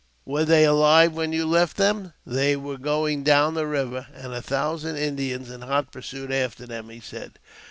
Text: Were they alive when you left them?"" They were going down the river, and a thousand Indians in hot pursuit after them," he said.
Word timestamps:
Were 0.25 0.45
they 0.45 0.65
alive 0.65 1.13
when 1.13 1.31
you 1.31 1.45
left 1.45 1.77
them?"" 1.77 2.13
They 2.39 2.55
were 2.55 2.79
going 2.79 3.23
down 3.23 3.53
the 3.53 3.67
river, 3.67 4.07
and 4.15 4.33
a 4.33 4.41
thousand 4.41 4.97
Indians 4.97 5.51
in 5.51 5.61
hot 5.61 5.91
pursuit 5.91 6.31
after 6.31 6.65
them," 6.65 6.89
he 6.89 6.99
said. 6.99 7.37